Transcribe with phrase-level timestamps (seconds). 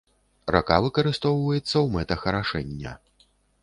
[0.55, 3.01] Рака выкарыстоўваецца ў мэтах арашэння.